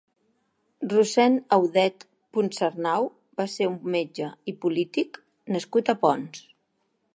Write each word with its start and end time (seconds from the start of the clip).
Rossend 0.93 1.37
Audet 1.57 2.05
Puncernau 2.37 3.05
va 3.41 3.47
ser 3.57 3.69
un 3.73 3.77
metge 3.99 4.33
i 4.53 4.57
polític 4.65 5.23
nascut 5.57 5.93
a 5.93 5.99
Ponts. 6.07 6.45